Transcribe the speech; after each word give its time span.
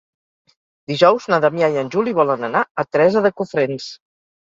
Dijous 0.91 1.27
na 1.33 1.39
Damià 1.45 1.71
i 1.75 1.79
en 1.83 1.93
Juli 1.99 2.17
volen 2.23 2.51
anar 2.51 2.67
a 2.85 2.89
Teresa 2.91 3.27
de 3.31 3.37
Cofrents. 3.41 3.97